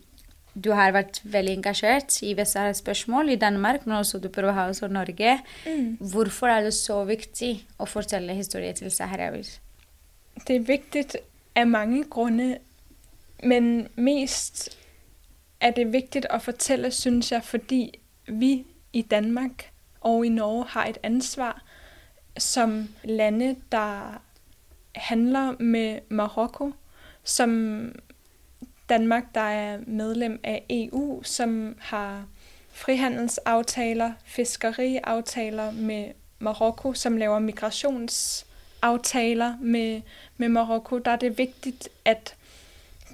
du 0.64 0.72
har 0.76 0.92
vært 0.92 1.22
veldig 1.24 1.54
engasjert 1.60 2.18
i 2.26 2.34
Vest-Sahara-spørsmål 2.38 3.30
i 3.30 3.38
Danmark, 3.40 3.86
men 3.86 4.00
også 4.00 4.20
du 4.20 4.28
prøver 4.34 4.52
å 4.52 4.58
ha 4.58 4.68
også 4.72 4.90
Norge. 4.92 5.38
Mm. 5.66 5.98
Hvorfor 6.12 6.52
er 6.52 6.66
det 6.66 6.74
så 6.76 7.04
viktig 7.08 7.54
å 7.80 7.88
fortelle 7.88 8.36
historier 8.36 8.74
til 8.76 8.92
saharawier? 8.92 9.60
Det 10.48 10.56
er 10.56 10.68
vigtig 10.68 11.06
af 11.56 11.68
mange 11.68 12.04
grunde, 12.10 12.58
men 13.44 13.88
mest 13.96 14.70
er 15.62 15.72
det 15.78 15.94
vigtigt 15.94 16.26
at 16.30 16.42
fortælle, 16.42 16.92
synes 16.92 17.32
jeg, 17.32 17.44
fordi 17.44 18.00
vi 18.28 18.66
i 18.94 19.02
Danmark 19.02 19.70
og 20.02 20.26
i 20.26 20.30
Norge 20.30 20.66
har 20.70 20.90
et 20.90 20.98
ansvar 21.04 21.62
som 22.38 22.88
lande, 23.04 23.56
der 23.72 24.22
handler 25.00 25.54
med 25.60 26.00
Marokko, 26.10 26.72
som 27.24 27.92
Danmark, 28.90 29.24
der 29.36 29.42
er 29.42 29.80
medlem 29.88 30.40
af 30.44 30.66
EU, 30.70 31.24
som 31.24 31.76
har 31.80 32.26
frihandelsaftaler, 32.72 34.12
fiskeriaftaler 34.26 35.72
med 35.72 36.12
Marokko, 36.40 36.94
som 36.94 37.18
laver 37.18 37.40
migrationsaftaler 37.40 39.58
med, 39.62 40.02
med 40.38 40.50
Marokko, 40.50 40.98
der 40.98 41.12
er 41.12 41.16
det 41.16 41.38
vigtigt, 41.38 41.90
at 42.06 42.36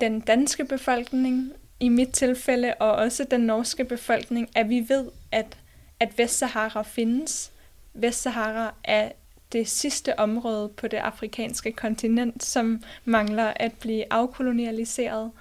den 0.01 0.19
danske 0.19 0.65
befolkning, 0.65 1.53
i 1.79 1.89
mit 1.89 2.09
tilfælde, 2.09 2.73
og 2.73 2.91
også 2.91 3.25
den 3.31 3.41
norske 3.41 3.85
befolkning, 3.85 4.49
at 4.55 4.69
vi 4.69 4.85
ved, 4.89 5.07
at, 5.31 5.57
at 5.99 6.17
Vestsahara 6.17 6.81
findes. 6.81 7.51
Vestsahara 7.93 8.73
er 8.83 9.11
det 9.55 9.67
sidste 9.67 10.19
område 10.19 10.69
på 10.69 10.87
det 10.87 10.97
afrikanske 10.97 11.71
kontinent, 11.71 12.43
som 12.43 12.83
mangler 13.05 13.53
at 13.55 13.73
blive 13.73 14.13
afkolonialiseret. 14.13 15.31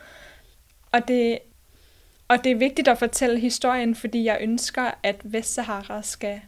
Og 0.92 1.08
det, 1.08 1.38
og 2.28 2.44
det 2.44 2.52
er 2.52 2.56
vigtigt 2.56 2.88
at 2.88 2.98
fortælle 2.98 3.40
historien, 3.40 3.94
fordi 3.94 4.24
jeg 4.24 4.38
ønsker, 4.40 4.90
at 5.02 5.16
Vestsahara 5.24 6.02
skal 6.02 6.40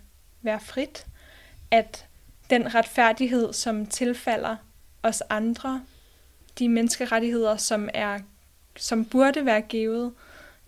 være 0.42 0.60
frit. 0.60 1.06
At 1.70 2.06
den 2.50 2.74
retfærdighed, 2.74 3.52
som 3.52 3.86
tilfalder 3.86 4.56
os 5.02 5.22
andre, 5.30 5.82
de 6.58 6.68
menneskerettigheder, 6.68 7.56
som 7.56 7.88
er 7.94 8.18
som 8.76 9.04
burde 9.04 9.46
være 9.46 9.60
givet, 9.60 10.12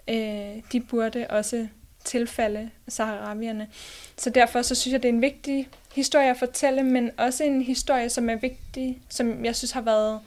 øh, 0.08 0.62
de 0.72 0.80
burde 0.80 1.26
også 1.30 1.68
tilfalde 2.04 2.70
saharavierne. 2.88 3.68
Så 4.16 4.30
derfor 4.30 4.62
så 4.62 4.74
synes 4.74 4.92
jeg, 4.92 5.02
det 5.02 5.08
er 5.08 5.12
en 5.12 5.22
vigtig 5.22 5.68
historie 5.98 6.30
at 6.30 6.36
fortælle, 6.36 6.82
men 6.82 7.10
også 7.18 7.44
en 7.44 7.62
historie, 7.62 8.08
som 8.08 8.30
er 8.30 8.36
vigtig, 8.36 8.98
som 9.08 9.44
jeg 9.44 9.56
synes 9.56 9.70
har 9.70 9.80
været 9.80 10.20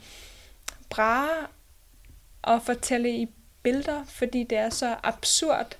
bra 0.90 1.28
at 2.44 2.62
fortælle 2.62 3.10
i 3.10 3.28
billeder, 3.62 4.04
fordi 4.04 4.44
det 4.44 4.58
er 4.58 4.70
så 4.70 4.96
absurd 5.02 5.76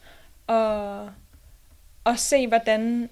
at, 0.49 1.09
at 2.07 2.19
se, 2.19 2.47
hvordan 2.47 3.11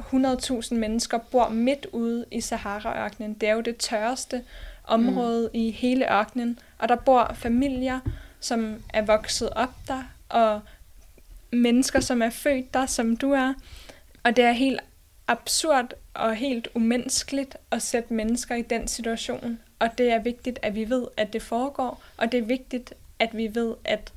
100.000 0.00 0.74
mennesker 0.74 1.18
bor 1.18 1.48
midt 1.48 1.86
ude 1.92 2.24
i 2.30 2.40
Sahara-ørkenen. 2.40 3.34
Det 3.34 3.48
er 3.48 3.52
jo 3.52 3.60
det 3.60 3.76
tørreste 3.76 4.44
område 4.84 5.50
mm. 5.54 5.60
i 5.60 5.70
hele 5.70 6.12
ørkenen, 6.12 6.58
og 6.78 6.88
der 6.88 6.96
bor 6.96 7.32
familier, 7.34 8.00
som 8.40 8.82
er 8.94 9.02
vokset 9.02 9.50
op 9.50 9.74
der, 9.88 10.02
og 10.28 10.60
mennesker, 11.52 12.00
som 12.00 12.22
er 12.22 12.30
født 12.30 12.74
der, 12.74 12.86
som 12.86 13.16
du 13.16 13.32
er. 13.32 13.54
Og 14.22 14.36
det 14.36 14.44
er 14.44 14.52
helt 14.52 14.80
absurd 15.28 15.94
og 16.14 16.36
helt 16.36 16.68
umenneskeligt 16.74 17.56
at 17.70 17.82
sætte 17.82 18.14
mennesker 18.14 18.54
i 18.54 18.62
den 18.62 18.88
situation. 18.88 19.58
Og 19.78 19.88
det 19.98 20.10
er 20.10 20.18
vigtigt, 20.18 20.58
at 20.62 20.74
vi 20.74 20.90
ved, 20.90 21.06
at 21.16 21.32
det 21.32 21.42
foregår, 21.42 22.02
og 22.16 22.32
det 22.32 22.38
er 22.38 22.44
vigtigt, 22.44 22.94
at 23.18 23.36
vi 23.36 23.54
ved, 23.54 23.74
at 23.84 24.12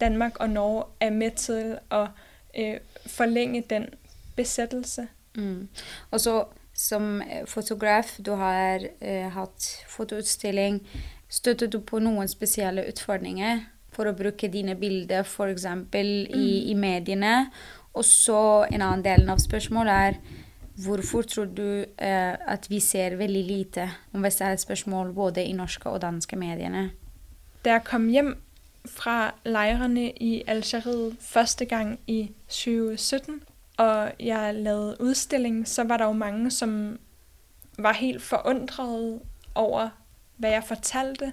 Danmark 0.00 0.36
og 0.40 0.50
Norge 0.50 0.84
er 1.00 1.10
med 1.10 1.30
til 1.30 1.78
at 1.90 2.06
øh, 2.58 2.80
forlænge 3.06 3.64
den 3.70 3.86
besættelse. 4.36 5.08
Mm. 5.34 5.68
Og 6.10 6.20
så 6.20 6.44
som 6.78 7.22
eh, 7.22 7.46
fotograf, 7.46 8.18
du 8.26 8.34
har 8.34 8.80
eh, 9.00 9.32
hatt 9.32 9.84
fotoutstilling. 9.88 10.86
Støtter 11.28 11.66
du 11.66 11.80
på 11.80 11.98
noen 11.98 12.28
spesielle 12.28 12.84
utfordringer 12.88 13.64
for 13.92 14.06
å 14.08 14.14
bruke 14.16 14.48
dine 14.48 14.76
bilder 14.78 15.26
f.eks. 15.26 15.66
Mm. 15.66 15.88
I, 15.94 16.70
i 16.70 16.74
mediene? 16.78 17.48
Og 17.98 18.06
så 18.06 18.66
en 18.70 18.82
annen 18.82 19.02
del 19.04 19.26
av 19.28 19.42
spørsmålet 19.42 19.92
er 19.92 20.20
hvorfor 20.84 21.22
tror 21.22 21.44
du 21.44 21.84
eh, 21.98 22.34
at 22.48 22.66
vi 22.70 22.80
ser 22.80 23.16
veldig 23.16 23.44
lite 23.44 23.90
om 24.12 24.24
spørsmål 24.56 25.12
både 25.12 25.44
i 25.44 25.52
norske 25.52 25.88
og 25.88 26.02
danske 26.02 26.36
mediene? 26.36 26.90
Da 27.64 27.70
jeg 27.70 27.84
kom 27.84 28.08
hjem 28.08 28.36
fra 28.86 29.34
lejrene 29.44 30.10
i 30.10 30.42
Algeriet 30.46 31.16
første 31.20 31.64
gang 31.64 31.98
i 32.06 32.30
2017, 32.48 33.42
og 33.78 34.12
jeg 34.20 34.54
lavede 34.54 34.96
udstilling, 35.00 35.68
så 35.68 35.84
var 35.84 35.96
der 35.96 36.04
jo 36.04 36.12
mange, 36.12 36.50
som 36.50 36.98
var 37.78 37.92
helt 37.92 38.22
forundrede 38.22 39.20
over, 39.54 39.88
hvad 40.36 40.50
jeg 40.50 40.64
fortalte, 40.64 41.32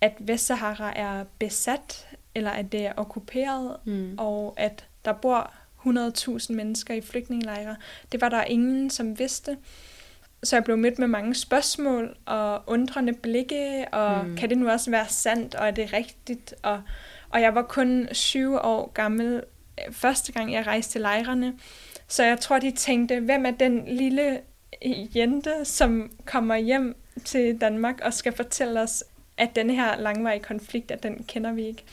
at 0.00 0.12
Vestsahara 0.18 0.92
er 0.96 1.24
besat, 1.38 2.08
eller 2.34 2.50
at 2.50 2.72
det 2.72 2.86
er 2.86 2.92
okkuperet, 2.96 3.76
mm. 3.84 4.14
og 4.18 4.54
at 4.56 4.86
der 5.04 5.12
bor 5.12 5.52
100.000 5.86 6.52
mennesker 6.52 6.94
i 6.94 7.00
flygtningelejre. 7.00 7.76
Det 8.12 8.20
var 8.20 8.28
der 8.28 8.44
ingen, 8.44 8.90
som 8.90 9.18
vidste. 9.18 9.56
Så 10.42 10.56
jeg 10.56 10.64
blev 10.64 10.76
mødt 10.76 10.98
med 10.98 11.06
mange 11.06 11.34
spørgsmål 11.34 12.16
og 12.26 12.62
undrende 12.66 13.12
blikke, 13.12 13.86
og 13.92 14.26
mm. 14.26 14.36
kan 14.36 14.50
det 14.50 14.58
nu 14.58 14.70
også 14.70 14.90
være 14.90 15.08
sandt, 15.08 15.54
og 15.54 15.66
er 15.66 15.70
det 15.70 15.92
rigtigt? 15.92 16.54
Og, 16.62 16.82
og 17.30 17.40
jeg 17.40 17.54
var 17.54 17.62
kun 17.62 18.08
20 18.12 18.62
år 18.62 18.92
gammel, 18.94 19.42
øh, 19.78 19.94
første 19.94 20.32
gang 20.32 20.52
jeg 20.52 20.66
rejste 20.66 20.92
til 20.92 21.00
lejrene. 21.00 21.54
Så 22.08 22.24
jeg 22.24 22.40
tror, 22.40 22.58
de 22.58 22.70
tænkte, 22.70 23.20
hvem 23.20 23.46
er 23.46 23.50
den 23.50 23.84
lille 23.86 24.40
jente, 25.16 25.64
som 25.64 26.10
kommer 26.24 26.56
hjem 26.56 26.96
til 27.24 27.60
Danmark 27.60 28.00
og 28.00 28.14
skal 28.14 28.32
fortælle 28.32 28.80
os, 28.80 29.04
at 29.36 29.56
denne 29.56 29.74
her 29.74 30.00
langvarige 30.00 30.42
konflikt, 30.42 30.90
at 30.90 31.02
den 31.02 31.24
kender 31.28 31.52
vi 31.52 31.66
ikke. 31.66 31.84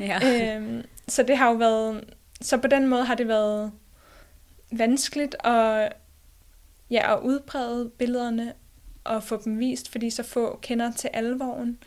Ja. 0.00 0.56
Øhm, 0.56 0.82
så 1.08 1.22
det 1.22 1.36
har 1.36 1.50
jo 1.50 1.56
været, 1.56 2.04
så 2.40 2.58
på 2.58 2.66
den 2.66 2.86
måde 2.86 3.04
har 3.04 3.14
det 3.14 3.28
været 3.28 3.72
vanskeligt 4.72 5.36
at, 5.44 5.92
ja, 6.90 7.16
at 7.16 7.22
udbrede 7.22 7.90
billederne 7.90 8.52
og 9.04 9.22
få 9.22 9.42
dem 9.44 9.58
vist, 9.58 9.88
fordi 9.88 10.10
så 10.10 10.22
få 10.22 10.58
kender 10.62 10.92
til 10.92 11.10
alvoren. 11.12 11.78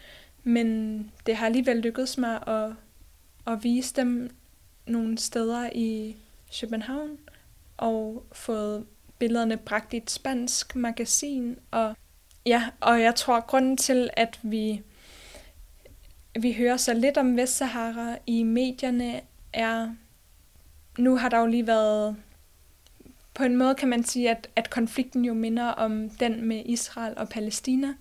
Men 0.43 1.11
det 1.25 1.35
har 1.35 1.45
alligevel 1.45 1.77
lykkedes 1.77 2.17
mig 2.17 2.47
at, 2.47 2.71
at 3.47 3.63
vise 3.63 3.95
dem 3.95 4.29
nogle 4.87 5.17
steder 5.17 5.69
i 5.75 6.15
København, 6.61 7.17
og 7.77 8.25
fået 8.31 8.85
billederne 9.19 9.57
bragt 9.57 9.93
i 9.93 9.97
et 9.97 10.09
spansk 10.09 10.75
magasin. 10.75 11.57
Og, 11.71 11.95
ja, 12.45 12.69
og 12.79 13.01
jeg 13.01 13.15
tror, 13.15 13.37
at 13.37 13.47
grunden 13.47 13.77
til, 13.77 14.09
at 14.13 14.39
vi, 14.43 14.81
vi 16.39 16.53
hører 16.53 16.77
så 16.77 16.93
lidt 16.93 17.17
om 17.17 17.37
Vestsahara 17.37 18.17
i 18.27 18.43
medierne, 18.43 19.21
er, 19.53 19.95
nu 21.01 21.17
har 21.17 21.29
der 21.29 21.39
jo 21.39 21.45
lige 21.45 21.67
været, 21.67 22.15
på 23.33 23.43
en 23.43 23.57
måde 23.57 23.75
kan 23.75 23.89
man 23.89 24.03
sige, 24.03 24.29
at, 24.29 24.49
at 24.55 24.69
konflikten 24.69 25.25
jo 25.25 25.33
minder 25.33 25.67
om 25.67 26.09
den 26.09 26.47
med 26.47 26.61
Israel 26.65 27.13
og 27.17 27.29
Palæstina. 27.29 27.93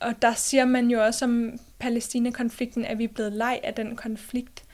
Og 0.00 0.22
der 0.22 0.34
siger 0.34 0.64
man 0.64 0.90
jo 0.90 1.04
også 1.04 1.24
om 1.24 1.58
Palæstina-konflikten, 1.78 2.84
at 2.84 2.98
vi 2.98 3.04
er 3.04 3.08
blevet 3.08 3.32
leg 3.32 3.60
af 3.62 3.74
den 3.74 3.96
konflikt. 3.96 4.64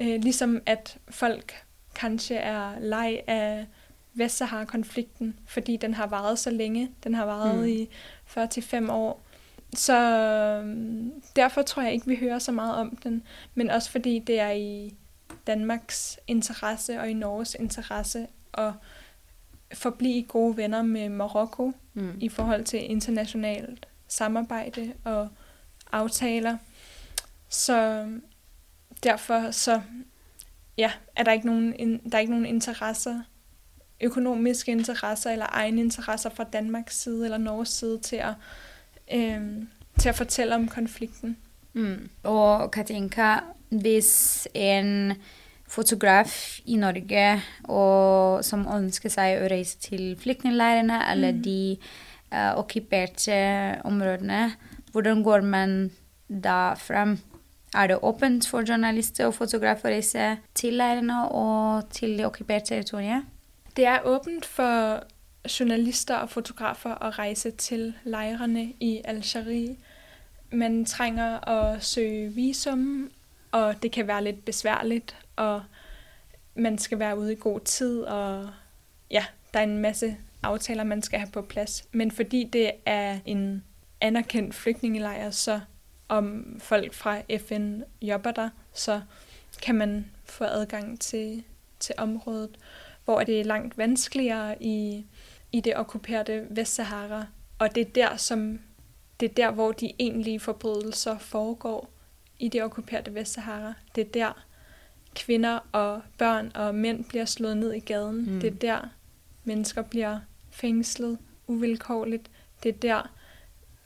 Øh, 0.00 0.20
ligesom 0.22 0.60
at 0.66 0.98
folk 1.10 1.64
kanskje 1.94 2.36
er 2.36 2.78
leg 2.80 3.20
af 3.26 3.66
Vestsahara-konflikten, 4.14 5.38
fordi 5.46 5.76
den 5.76 5.94
har 5.94 6.06
varet 6.06 6.38
så 6.38 6.50
længe. 6.50 6.90
Den 7.04 7.14
har 7.14 7.24
varet 7.24 7.58
mm. 7.58 7.66
i 7.66 7.88
45 8.26 8.92
år. 8.92 9.22
Så 9.74 9.96
øhm, 10.62 11.12
derfor 11.36 11.62
tror 11.62 11.82
jeg 11.82 11.92
ikke, 11.92 12.06
vi 12.06 12.16
hører 12.16 12.38
så 12.38 12.52
meget 12.52 12.74
om 12.76 12.96
den. 12.96 13.22
Men 13.54 13.70
også 13.70 13.90
fordi 13.90 14.18
det 14.18 14.40
er 14.40 14.50
i 14.50 14.94
Danmarks 15.48 16.18
interesse 16.26 17.00
og 17.00 17.10
i 17.10 17.12
Norges 17.12 17.56
interesse 17.60 18.26
at 18.54 18.72
forblive 19.74 20.22
gode 20.22 20.56
venner 20.56 20.82
med 20.82 21.08
Marokko 21.08 21.72
mm. 21.94 22.18
i 22.20 22.28
forhold 22.28 22.64
til 22.64 22.90
internationalt 22.90 23.88
samarbejde 24.08 24.92
og 25.04 25.28
aftaler. 25.92 26.56
Så 27.48 28.06
derfor 29.02 29.50
så 29.50 29.82
ja, 30.78 30.92
er 31.16 31.22
der 31.22 31.32
ikke 31.32 31.46
nogen, 31.46 31.98
der 31.98 32.16
er 32.16 32.20
ikke 32.20 32.32
nogen 32.32 32.46
interesser 32.46 33.20
økonomiske 34.00 34.72
interesser 34.72 35.30
eller 35.30 35.46
egne 35.48 35.80
interesser 35.80 36.30
fra 36.30 36.44
Danmarks 36.44 37.00
side 37.00 37.24
eller 37.24 37.38
Norges 37.38 37.68
side 37.68 37.98
til 37.98 38.16
at, 38.16 38.34
øh, 39.14 39.62
til 39.98 40.08
at 40.08 40.14
fortælle 40.14 40.54
om 40.54 40.68
konflikten. 40.68 41.36
Mm. 41.78 42.08
Og 42.26 42.70
Katinka, 42.74 43.36
hvis 43.70 44.48
en 44.54 45.14
fotograf 45.68 46.58
i 46.66 46.76
Norge 46.80 47.24
og 47.68 48.44
som 48.44 48.64
ønsker 48.72 49.12
seg 49.12 49.42
å 49.42 49.48
reise 49.52 49.78
til 49.84 50.14
flyktningleirene 50.20 50.98
eller 51.12 51.36
mm. 51.36 51.42
de 51.44 51.60
uh, 52.32 52.58
okkuperte 52.58 53.38
områdene, 53.86 54.48
hvordan 54.92 55.22
går 55.22 55.44
man 55.44 55.76
da 56.28 56.74
frem? 56.80 57.18
Er 57.76 57.86
det 57.86 57.98
åpent 58.02 58.48
for 58.48 58.64
journalister 58.64 59.28
og 59.28 59.36
fotografer 59.36 59.90
å 59.90 59.92
reise 59.92 60.28
til 60.56 60.80
leirene 60.80 61.26
og 61.36 61.90
til 61.92 62.16
det 62.16 62.26
okkuperte 62.26 62.72
territoriet? 62.72 63.28
Det 63.76 63.86
er 63.86 64.06
åpent 64.08 64.48
for 64.48 65.04
journalister 65.48 66.24
og 66.24 66.32
fotografer 66.32 66.96
å 67.04 67.12
reise 67.18 67.52
til 67.60 67.92
leirene 68.08 68.72
i 68.80 68.98
Algerie. 69.04 69.76
Man 70.50 70.84
trænger 70.84 71.48
at 71.48 71.84
søge 71.84 72.28
visum, 72.28 73.10
og 73.52 73.82
det 73.82 73.92
kan 73.92 74.06
være 74.06 74.24
lidt 74.24 74.44
besværligt, 74.44 75.16
og 75.36 75.62
man 76.54 76.78
skal 76.78 76.98
være 76.98 77.18
ude 77.18 77.32
i 77.32 77.36
god 77.40 77.60
tid, 77.60 78.02
og 78.02 78.50
ja, 79.10 79.24
der 79.54 79.60
er 79.60 79.64
en 79.64 79.78
masse 79.78 80.16
aftaler, 80.42 80.84
man 80.84 81.02
skal 81.02 81.18
have 81.18 81.30
på 81.30 81.42
plads. 81.42 81.84
Men 81.92 82.10
fordi 82.10 82.44
det 82.52 82.70
er 82.86 83.18
en 83.26 83.64
anerkendt 84.00 84.54
flygtningelejr, 84.54 85.30
så 85.30 85.60
om 86.08 86.56
folk 86.58 86.94
fra 86.94 87.20
FN 87.38 87.80
jobber 88.02 88.30
der, 88.30 88.48
så 88.72 89.00
kan 89.62 89.74
man 89.74 90.10
få 90.24 90.44
adgang 90.44 91.00
til, 91.00 91.44
til 91.80 91.94
området, 91.98 92.58
hvor 93.04 93.20
det 93.20 93.40
er 93.40 93.44
langt 93.44 93.78
vanskeligere 93.78 94.62
i, 94.62 95.06
i 95.52 95.60
det 95.60 95.76
okkuperede 95.76 96.46
Vestsahara. 96.50 97.26
Og 97.58 97.74
det 97.74 97.80
er 97.80 97.90
der, 97.90 98.16
som, 98.16 98.60
det 99.20 99.30
er 99.30 99.34
der, 99.34 99.50
hvor 99.50 99.72
de 99.72 99.92
egentlige 99.98 100.40
forbrydelser 100.40 101.18
foregår 101.18 101.90
i 102.38 102.48
det 102.48 102.62
okkuperede 102.62 103.14
Vestsahara. 103.14 103.74
Det 103.94 104.06
er 104.06 104.10
der, 104.12 104.44
kvinder 105.14 105.58
og 105.72 106.02
børn 106.18 106.52
og 106.54 106.74
mænd 106.74 107.04
bliver 107.04 107.24
slået 107.24 107.56
ned 107.56 107.72
i 107.72 107.78
gaden. 107.78 108.34
Mm. 108.34 108.40
Det 108.40 108.52
er 108.52 108.54
der, 108.54 108.88
mennesker 109.44 109.82
bliver 109.82 110.20
fængslet 110.50 111.18
uvilkårligt. 111.46 112.30
Det 112.62 112.68
er 112.68 112.78
der, 112.78 113.10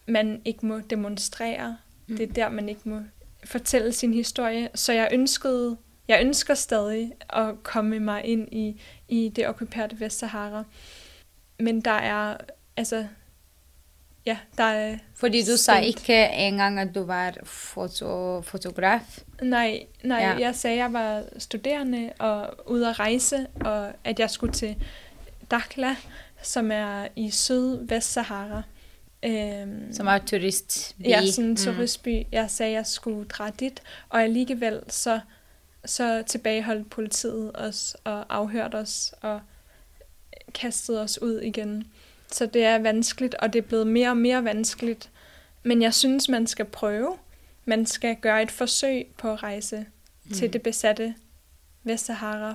man 0.07 0.43
ikke 0.45 0.67
må 0.67 0.81
demonstrere. 0.81 1.77
Mm. 2.07 2.17
Det 2.17 2.29
er 2.29 2.33
der, 2.33 2.49
man 2.49 2.69
ikke 2.69 2.89
må 2.89 3.01
fortælle 3.45 3.93
sin 3.93 4.15
historie. 4.15 4.69
Så 4.75 4.93
jeg 4.93 5.09
ønskede, 5.13 5.77
jeg 6.09 6.21
ønsker 6.25 6.55
stadig 6.55 7.13
at 7.31 7.63
komme 7.63 8.01
mig 8.01 8.25
ind 8.25 8.49
i, 8.53 8.81
i 9.09 9.33
det 9.37 9.49
okkuperede 9.49 10.01
Vestsahara. 10.01 10.65
Men 11.59 11.81
der 11.81 11.91
er, 11.91 12.37
altså, 12.77 13.07
ja, 14.27 14.39
der 14.59 14.65
er... 14.65 14.99
Fordi 15.15 15.45
du 15.45 15.57
sagde 15.57 15.87
ikke 15.87 16.29
engang, 16.29 16.81
at 16.81 16.95
du 16.95 17.03
var 17.03 17.35
foto, 17.45 18.41
fotograf. 18.43 19.19
Nej, 19.43 19.87
nej 20.05 20.19
ja. 20.19 20.37
jeg 20.39 20.55
sagde, 20.55 20.75
at 20.75 20.83
jeg 20.83 20.93
var 20.93 21.25
studerende 21.39 22.13
og 22.19 22.71
ude 22.71 22.89
at 22.89 22.99
rejse, 22.99 23.47
og 23.61 23.93
at 24.05 24.19
jeg 24.19 24.31
skulle 24.31 24.53
til 24.53 24.77
Dakhla, 25.51 25.97
som 26.43 26.71
er 26.71 27.09
i 27.17 27.31
syd-vest-Sahara. 27.31 28.63
Øhm, 29.25 29.93
som 29.93 30.07
er 30.07 30.19
turistby. 30.19 31.03
Ja, 31.05 31.27
sådan 31.27 31.45
en 31.45 31.51
mm. 31.51 31.57
turistby. 31.57 32.19
Mm. 32.19 32.29
Jeg 32.33 32.51
sagde, 32.51 32.71
at 32.71 32.77
jeg 32.77 32.87
skulle 32.87 33.29
dra 33.29 33.51
dit, 33.51 33.83
og 34.09 34.23
alligevel 34.23 34.81
så, 34.89 35.21
så 35.85 36.23
tilbageholdt 36.27 36.91
politiet 36.91 37.51
os 37.55 37.97
og 38.05 38.25
afhørte 38.29 38.77
os 38.77 39.15
og 39.21 39.41
kastede 40.55 41.03
os 41.03 41.23
ud 41.23 41.41
igen. 41.41 41.93
Så 42.33 42.47
det 42.47 42.65
er 42.65 42.79
vanskeligt, 42.79 43.35
og 43.35 43.53
det 43.53 43.59
er 43.59 43.67
blevet 43.67 43.87
mere 43.87 44.09
og 44.09 44.17
mere 44.17 44.45
vanskeligt. 44.45 45.11
Men 45.63 45.83
jeg 45.83 45.95
synes, 45.95 46.29
man 46.29 46.47
skal 46.47 46.65
prøve. 46.65 47.17
Man 47.65 47.87
skal 47.87 48.17
gøre 48.17 48.43
et 48.43 48.51
forsøg 48.51 49.07
på 49.19 49.33
at 49.33 49.43
rejse 49.43 49.87
mm. 50.25 50.33
til 50.33 50.53
det 50.53 50.63
besatte 50.63 51.15
Vestsahara. 51.83 52.55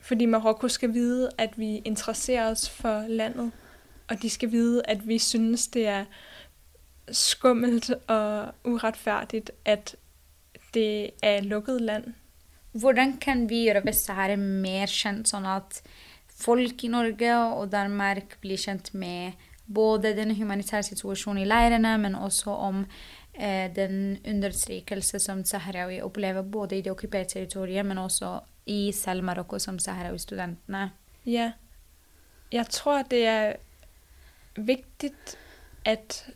Fordi 0.00 0.26
Marokko 0.26 0.68
skal 0.68 0.94
vide, 0.94 1.30
at 1.38 1.58
vi 1.58 1.76
interesserer 1.76 2.50
os 2.50 2.70
for 2.70 3.04
landet, 3.08 3.52
og 4.08 4.22
de 4.22 4.30
skal 4.30 4.52
vide, 4.52 4.82
at 4.84 5.08
vi 5.08 5.18
synes, 5.18 5.68
det 5.68 5.86
er 5.86 6.04
skummelt 7.10 7.90
og 8.06 8.54
uretfærdigt, 8.64 9.50
at 9.64 9.96
det 10.74 11.10
er 11.22 11.38
et 11.38 11.44
lukket 11.44 11.80
land. 11.80 12.04
Hvordan 12.72 13.16
kan 13.16 13.48
vi 13.48 13.64
gjøre 13.64 13.84
Vestsahara 13.84 14.36
mer 14.36 14.88
kjent, 14.88 15.28
sånn 15.28 15.46
at 15.46 15.82
folk 16.44 16.84
i 16.84 16.90
Norge 16.92 17.32
og 17.38 17.72
Danmark 17.72 18.38
blir 18.42 18.60
kjent 18.60 18.92
med 18.94 19.32
både 19.74 20.14
den 20.16 20.34
humanitære 20.36 20.82
situasjonen 20.82 21.42
i 21.42 21.48
leirene, 21.48 21.96
men 21.98 22.14
også 22.14 22.50
om 22.50 22.84
eh, 23.34 23.68
den 23.76 24.18
undertrykkelse 24.28 25.18
som 25.18 25.44
saharawi 25.44 26.00
opplever 26.00 26.42
både 26.42 26.78
i 26.78 26.82
det 26.82 26.92
okkuperte 26.92 27.34
territoriet, 27.38 27.86
men 27.86 27.98
også 27.98 28.40
i 28.66 28.92
selv 28.92 29.22
Marokko 29.24 29.58
som 29.58 29.78
saharawi-studentene. 29.78 30.90
Ja. 31.26 31.52
Jeg 32.52 32.66
tror, 32.66 33.02
det 33.02 33.26
er 33.26 33.52
vigtigt 34.56 35.38
at 35.84 36.26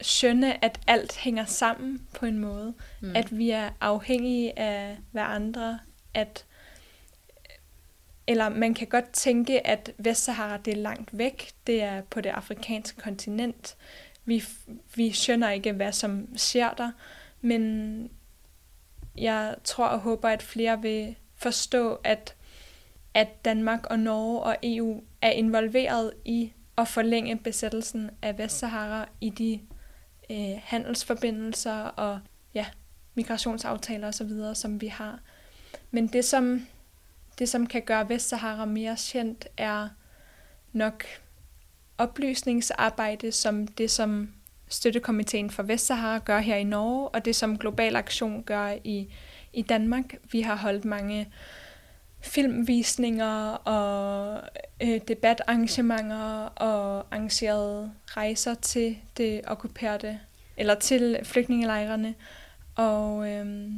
skønne, 0.00 0.64
at 0.64 0.80
alt 0.86 1.16
hænger 1.16 1.44
sammen 1.44 2.06
på 2.14 2.26
en 2.26 2.38
måde. 2.38 2.74
Mm. 3.00 3.16
At 3.16 3.38
vi 3.38 3.50
er 3.50 3.70
afhængige 3.80 4.58
af 4.58 4.98
hverandre. 5.12 5.78
At, 6.14 6.44
eller 8.26 8.48
man 8.48 8.74
kan 8.74 8.86
godt 8.86 9.10
tænke, 9.12 9.66
at 9.66 9.92
Vestsahara 9.98 10.56
det 10.56 10.72
er 10.72 10.76
langt 10.76 11.18
væk. 11.18 11.50
Det 11.66 11.82
er 11.82 12.02
på 12.02 12.20
det 12.20 12.30
afrikanske 12.30 13.00
kontinent. 13.00 13.76
Vi, 14.24 14.44
vi 14.94 15.12
skønner 15.12 15.50
ikke, 15.50 15.72
hvad 15.72 15.92
som 15.92 16.28
sker 16.36 16.70
der. 16.70 16.90
Men 17.40 18.10
jeg 19.18 19.54
tror 19.64 19.86
og 19.86 19.98
håber, 19.98 20.28
at 20.28 20.42
flere 20.42 20.82
vil 20.82 21.16
forstå, 21.34 21.94
at, 22.04 22.34
at 23.14 23.44
Danmark 23.44 23.86
og 23.86 23.98
Norge 23.98 24.40
og 24.40 24.56
EU 24.62 25.02
er 25.22 25.30
involveret 25.30 26.12
i 26.24 26.52
at 26.78 26.88
forlænge 26.88 27.36
besættelsen 27.36 28.10
af 28.22 28.38
Vestsahara 28.38 29.08
i 29.20 29.30
de 29.30 29.60
øh, 30.30 30.60
handelsforbindelser 30.62 31.74
og 31.74 32.20
ja, 32.54 32.66
migrationsaftaler 33.14 34.08
osv., 34.08 34.54
som 34.54 34.80
vi 34.80 34.86
har. 34.86 35.20
Men 35.90 36.06
det 36.06 36.24
som, 36.24 36.66
det, 37.38 37.48
som 37.48 37.66
kan 37.66 37.82
gøre 37.82 38.08
Vestsahara 38.08 38.64
mere 38.64 38.96
kendt, 39.12 39.48
er 39.56 39.88
nok 40.72 41.04
oplysningsarbejde, 41.98 43.32
som 43.32 43.66
det, 43.66 43.90
som 43.90 44.32
Støttekomiteen 44.68 45.50
for 45.50 45.62
Vestsahara 45.62 46.18
gør 46.18 46.38
her 46.38 46.56
i 46.56 46.64
Norge, 46.64 47.08
og 47.08 47.24
det, 47.24 47.36
som 47.36 47.58
Global 47.58 47.96
Aktion 47.96 48.42
gør 48.42 48.74
i 48.84 49.08
i 49.52 49.62
Danmark. 49.62 50.14
Vi 50.32 50.40
har 50.40 50.56
holdt 50.56 50.84
mange 50.84 51.32
filmvisninger 52.20 53.50
og 53.50 54.40
øh, 54.82 55.00
debatarrangementer 55.08 56.44
og 56.44 57.06
arrangeret 57.10 57.92
rejser 58.06 58.54
til 58.54 58.98
det 59.16 59.40
okkuperte, 59.46 60.20
eller 60.56 60.74
til 60.74 61.18
flygtningelejrene. 61.22 62.14
Og, 62.74 63.30
øh, 63.30 63.70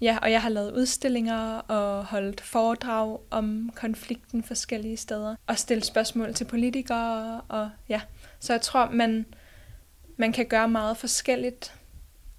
ja, 0.00 0.18
og 0.22 0.32
jeg 0.32 0.42
har 0.42 0.48
lavet 0.48 0.72
udstillinger 0.72 1.58
og 1.58 2.04
holdt 2.04 2.40
foredrag 2.40 3.18
om 3.30 3.70
konflikten 3.74 4.42
forskellige 4.42 4.96
steder. 4.96 5.36
Og 5.46 5.58
stillet 5.58 5.84
spørgsmål 5.84 6.34
til 6.34 6.44
politikere. 6.44 7.40
Og, 7.48 7.70
ja. 7.88 8.00
Så 8.40 8.52
jeg 8.52 8.60
tror, 8.60 8.90
man, 8.90 9.26
man 10.16 10.32
kan 10.32 10.46
gøre 10.46 10.68
meget 10.68 10.96
forskelligt 10.96 11.74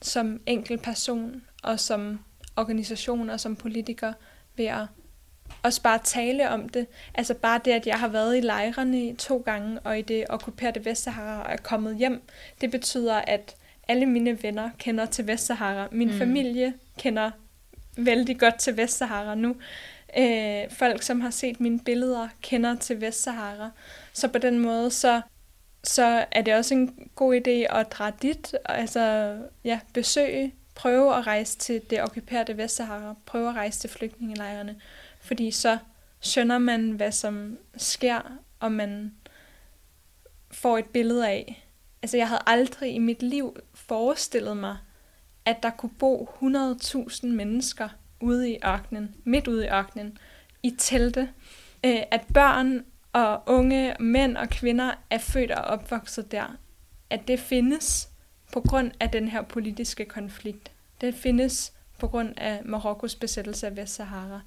som 0.01 0.41
enkel 0.45 0.77
person 0.77 1.41
og 1.63 1.79
som 1.79 2.19
organisation 2.55 3.29
og 3.29 3.39
som 3.39 3.55
politiker 3.55 4.13
ved 4.55 4.65
at 4.65 4.85
også 5.63 5.81
bare 5.81 5.99
tale 6.03 6.49
om 6.49 6.69
det. 6.69 6.87
Altså 7.13 7.33
bare 7.33 7.61
det, 7.65 7.71
at 7.71 7.87
jeg 7.87 7.99
har 7.99 8.07
været 8.07 8.37
i 8.37 8.41
lejrene 8.41 9.15
to 9.15 9.37
gange, 9.37 9.79
og 9.79 9.99
i 9.99 10.01
det 10.01 10.25
okkuperede 10.29 10.85
Vestsahara 10.85 11.51
er 11.51 11.57
kommet 11.57 11.97
hjem, 11.97 12.21
det 12.61 12.71
betyder, 12.71 13.15
at 13.15 13.55
alle 13.87 14.05
mine 14.05 14.43
venner 14.43 14.69
kender 14.77 15.05
til 15.05 15.27
Vestsahara. 15.27 15.87
Min 15.91 16.07
mm. 16.07 16.17
familie 16.17 16.73
kender 16.97 17.31
vældig 17.97 18.39
godt 18.39 18.55
til 18.55 18.77
Vestsahara 18.77 19.35
nu. 19.35 19.55
Øh, 20.17 20.71
folk, 20.71 21.01
som 21.01 21.21
har 21.21 21.29
set 21.29 21.59
mine 21.59 21.79
billeder, 21.79 22.27
kender 22.41 22.75
til 22.75 23.01
Vestsahara. 23.01 23.69
Så 24.13 24.27
på 24.27 24.37
den 24.37 24.59
måde, 24.59 24.91
så, 24.91 25.21
så 25.83 26.25
er 26.31 26.41
det 26.41 26.55
også 26.55 26.73
en 26.73 27.09
god 27.15 27.35
idé 27.35 27.77
at 27.77 27.91
drage 27.91 28.13
dit, 28.21 28.55
altså 28.65 29.35
ja, 29.63 29.79
besøge 29.93 30.53
prøve 30.77 31.15
at 31.15 31.27
rejse 31.27 31.57
til 31.57 31.81
det 31.89 32.03
okkuperede 32.03 32.57
Vestsahara, 32.57 33.15
prøve 33.25 33.49
at 33.49 33.55
rejse 33.55 33.79
til 33.79 33.89
flygtningelejrene, 33.89 34.81
fordi 35.21 35.51
så 35.51 35.77
skønner 36.19 36.57
man, 36.57 36.91
hvad 36.91 37.11
som 37.11 37.57
sker, 37.77 38.37
og 38.59 38.71
man 38.71 39.13
får 40.51 40.77
et 40.77 40.85
billede 40.85 41.27
af. 41.27 41.67
Altså, 42.01 42.17
jeg 42.17 42.27
havde 42.27 42.41
aldrig 42.45 42.93
i 42.93 42.97
mit 42.97 43.23
liv 43.23 43.57
forestillet 43.73 44.57
mig, 44.57 44.77
at 45.47 45.63
der 45.63 45.69
kunne 45.69 45.95
bo 45.99 46.29
100.000 46.41 47.27
mennesker 47.27 47.89
ude 48.19 48.51
i 48.51 48.57
ørkenen, 48.65 49.15
midt 49.23 49.47
ude 49.47 49.65
i 49.65 49.69
ørkenen, 49.69 50.17
i 50.63 50.75
telte, 50.77 51.29
øh, 51.85 51.99
at 52.11 52.21
børn 52.33 52.85
og 53.13 53.43
unge 53.45 53.95
mænd 53.99 54.37
og 54.37 54.49
kvinder 54.49 54.91
er 55.09 55.17
født 55.17 55.51
og 55.51 55.63
opvokset 55.63 56.31
der, 56.31 56.57
at 57.09 57.27
det 57.27 57.39
findes 57.39 58.09
på 58.53 58.61
grund 58.61 58.91
af 58.99 59.09
den 59.09 59.27
her 59.27 59.41
politiske 59.41 60.05
konflikt. 60.05 60.71
Det 61.01 61.15
findes 61.15 61.73
på 61.99 62.07
grund 62.07 62.33
af 62.37 62.61
Marokkos 62.65 63.15
besættelse 63.15 63.67
af 63.67 63.75
Vestsahara. 63.75 64.41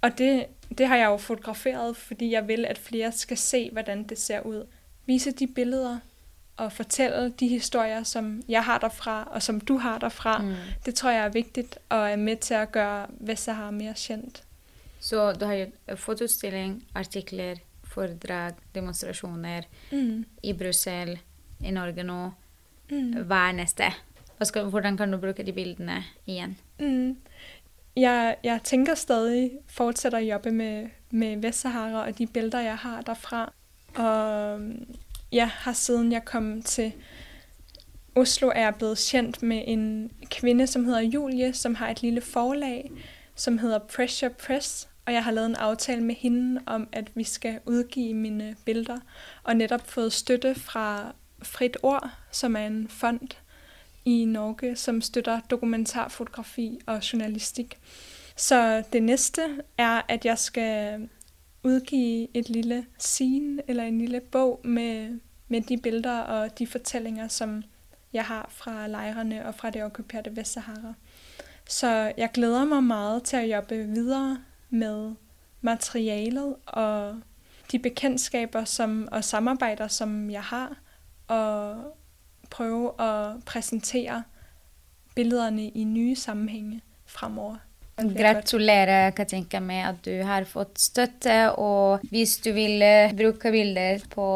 Og 0.00 0.18
det, 0.18 0.46
det 0.78 0.88
har 0.88 0.96
jeg 0.96 1.06
jo 1.06 1.16
fotograferet, 1.16 1.96
fordi 1.96 2.30
jeg 2.30 2.48
vil, 2.48 2.64
at 2.64 2.78
flere 2.78 3.12
skal 3.12 3.36
se, 3.36 3.70
hvordan 3.72 4.02
det 4.02 4.18
ser 4.18 4.40
ud. 4.40 4.66
Vise 5.06 5.30
de 5.30 5.46
billeder 5.46 5.98
og 6.56 6.72
fortælle 6.72 7.30
de 7.30 7.48
historier, 7.48 8.02
som 8.02 8.42
jeg 8.48 8.64
har 8.64 8.78
derfra, 8.78 9.28
og 9.30 9.42
som 9.42 9.60
du 9.60 9.78
har 9.78 9.98
derfra. 9.98 10.38
Mm. 10.38 10.54
Det 10.86 10.94
tror 10.94 11.10
jeg 11.10 11.24
er 11.24 11.28
vigtigt, 11.28 11.78
og 11.88 12.10
er 12.10 12.16
med 12.16 12.36
til 12.36 12.54
at 12.54 12.72
gøre 12.72 13.06
Vestsahara 13.20 13.70
mere 13.70 13.94
kendt. 13.96 14.42
Så 15.00 15.32
du 15.32 15.44
har 15.44 15.54
gjort 15.54 15.98
fotostilling, 15.98 16.84
artikler, 16.94 17.56
foredrag, 17.84 18.52
demonstrationer 18.74 19.62
mm. 19.92 20.24
i 20.42 20.52
Brussel, 20.52 21.18
i 21.60 21.70
Norge 21.70 22.02
nå. 22.02 22.30
Mm. 22.90 23.12
Hva 23.26 23.48
er 23.48 23.52
neste? 23.52 23.90
Skal, 24.42 24.64
hvordan 24.64 24.96
kan 24.96 25.12
du 25.12 25.18
bruke 25.18 25.42
de 25.46 25.52
bildene 25.52 26.02
igjen? 26.26 26.58
Mm. 26.80 27.16
Jeg, 27.96 28.36
jeg 28.44 28.60
tænker 28.64 28.94
stadig 28.94 29.50
fortsætter 29.66 30.18
at 30.18 30.24
jobbe 30.24 30.50
med, 30.50 30.88
med 31.10 31.36
Vestsahara 31.36 32.06
og 32.06 32.18
de 32.18 32.26
billeder, 32.26 32.60
jeg 32.60 32.76
har 32.76 33.02
derfra. 33.02 33.52
Og 33.94 34.60
jeg 35.32 35.48
har 35.48 35.72
siden 35.72 36.12
jeg 36.12 36.24
kom 36.24 36.62
til 36.62 36.92
Oslo, 38.14 38.48
er 38.48 38.60
jeg 38.60 38.74
blevet 38.74 39.08
kendt 39.10 39.42
med 39.42 39.62
en 39.66 40.10
kvinde, 40.30 40.66
som 40.66 40.84
hedder 40.84 41.00
Julie, 41.00 41.52
som 41.52 41.74
har 41.74 41.90
et 41.90 42.02
lille 42.02 42.20
forlag, 42.20 42.90
som 43.34 43.58
hedder 43.58 43.78
Pressure 43.78 44.30
Press. 44.30 44.88
Og 45.06 45.12
jeg 45.12 45.24
har 45.24 45.30
lavet 45.30 45.46
en 45.46 45.56
aftale 45.56 46.04
med 46.04 46.14
hende 46.14 46.60
om, 46.66 46.88
at 46.92 47.10
vi 47.14 47.24
skal 47.24 47.60
udgive 47.66 48.14
mine 48.14 48.56
billeder. 48.64 48.98
Og 49.42 49.56
netop 49.56 49.90
fået 49.90 50.12
støtte 50.12 50.54
fra 50.54 51.14
Frit 51.42 51.76
Ord, 51.82 52.10
som 52.30 52.56
er 52.56 52.66
en 52.66 52.88
fond, 52.88 53.28
i 54.04 54.24
Norge, 54.24 54.76
som 54.76 55.00
støtter 55.00 55.40
dokumentarfotografi 55.40 56.78
og 56.86 57.12
journalistik. 57.12 57.78
Så 58.36 58.82
det 58.92 59.02
næste 59.02 59.42
er, 59.78 60.02
at 60.08 60.24
jeg 60.24 60.38
skal 60.38 61.08
udgive 61.64 62.28
et 62.34 62.48
lille 62.48 62.86
scene 62.98 63.62
eller 63.68 63.84
en 63.84 63.98
lille 63.98 64.20
bog 64.20 64.60
med, 64.64 65.20
med 65.48 65.60
de 65.60 65.76
billeder 65.76 66.18
og 66.18 66.58
de 66.58 66.66
fortællinger, 66.66 67.28
som 67.28 67.62
jeg 68.12 68.24
har 68.24 68.46
fra 68.50 68.86
lejrene 68.86 69.46
og 69.46 69.54
fra 69.54 69.70
det 69.70 69.84
okkuperede 69.84 70.36
Vestsahara. 70.36 70.94
Så 71.68 72.12
jeg 72.16 72.30
glæder 72.34 72.64
mig 72.64 72.84
meget 72.84 73.22
til 73.22 73.36
at 73.36 73.50
jobbe 73.50 73.74
videre 73.74 74.38
med 74.70 75.14
materialet 75.60 76.56
og 76.66 77.20
de 77.72 77.78
bekendtskaber 77.78 78.64
som, 78.64 79.08
og 79.12 79.24
samarbejder, 79.24 79.88
som 79.88 80.30
jeg 80.30 80.42
har, 80.42 80.76
og 81.28 81.76
prøve 82.50 83.00
at 83.00 83.44
præsentere 83.44 84.22
billederne 85.14 85.68
i 85.68 85.84
nye 85.84 86.16
sammenhænge 86.16 86.82
fremover. 87.06 87.56
Gratulerer 87.96 89.10
Katinka 89.14 89.60
med 89.62 89.88
at 89.88 90.04
du 90.04 90.22
har 90.26 90.44
fått 90.50 90.78
støtte. 90.82 91.52
Og 91.60 92.00
hvis 92.10 92.38
du 92.42 92.52
vil 92.56 92.82
eh, 92.82 93.12
bruke 93.14 93.52
bilder 93.54 94.02
på 94.10 94.26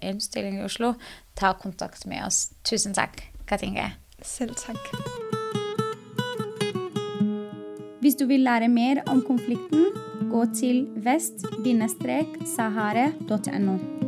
utstilling 0.00 0.60
i 0.60 0.64
Oslo, 0.66 0.94
ta 1.36 1.52
kontakt 1.60 2.06
med 2.08 2.24
oss. 2.26 2.50
Tusen 2.64 2.94
takk, 2.96 3.22
Katinka. 3.48 3.90
Selv 4.22 4.54
takk. 4.56 4.78
Hvis 8.02 8.16
du 8.18 8.26
vil 8.26 8.42
lære 8.42 8.68
mer 8.68 9.02
om 9.06 9.22
konflikten, 9.22 9.86
gå 10.32 10.44
til 10.58 10.88
vest-sahare.no. 11.04 14.01